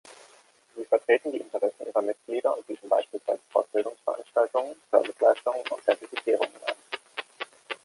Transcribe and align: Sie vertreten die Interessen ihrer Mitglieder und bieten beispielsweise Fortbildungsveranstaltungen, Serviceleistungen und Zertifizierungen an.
Sie 0.75 0.83
vertreten 0.85 1.31
die 1.31 1.41
Interessen 1.41 1.85
ihrer 1.85 2.01
Mitglieder 2.01 2.57
und 2.57 2.65
bieten 2.65 2.89
beispielsweise 2.89 3.39
Fortbildungsveranstaltungen, 3.51 4.75
Serviceleistungen 4.89 5.61
und 5.69 5.83
Zertifizierungen 5.85 6.63
an. 6.65 6.73